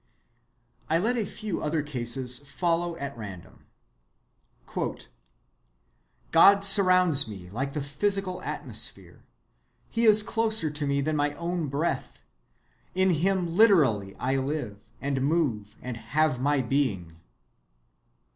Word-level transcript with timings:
I 0.89 0.97
let 0.97 1.15
a 1.15 1.27
few 1.27 1.61
other 1.61 1.83
cases 1.83 2.39
follow 2.39 2.95
at 2.95 3.15
random:— 3.15 3.65
"God 6.31 6.65
surrounds 6.65 7.27
me 7.27 7.51
like 7.51 7.73
the 7.73 7.83
physical 7.83 8.41
atmosphere. 8.41 9.21
He 9.91 10.05
is 10.05 10.23
closer 10.23 10.71
to 10.71 10.87
me 10.87 11.01
than 11.01 11.15
my 11.15 11.35
own 11.35 11.67
breath. 11.67 12.23
In 12.95 13.11
him 13.11 13.45
literally 13.55 14.15
I 14.15 14.37
live 14.37 14.79
and 14.99 15.21
move 15.21 15.75
and 15.83 15.97
have 15.97 16.39
my 16.41 16.63
being." 16.63 17.19